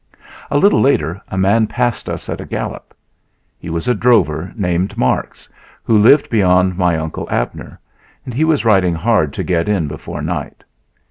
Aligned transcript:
A 0.49 0.57
little 0.57 0.81
later 0.81 1.21
a 1.27 1.37
man 1.37 1.67
passed 1.67 2.09
us 2.09 2.27
at 2.27 2.41
a 2.41 2.45
gallop. 2.47 2.95
He 3.59 3.69
was 3.69 3.87
a 3.87 3.93
drover 3.93 4.51
named 4.55 4.97
Marks, 4.97 5.47
who 5.83 5.95
lived 5.95 6.27
beyond 6.31 6.75
my 6.75 6.97
Uncle 6.97 7.27
Abner, 7.29 7.79
and 8.25 8.33
he 8.33 8.43
was 8.43 8.65
riding 8.65 8.95
hard 8.95 9.31
to 9.33 9.43
get 9.43 9.69
in 9.69 9.87
before 9.87 10.23
night. 10.23 10.63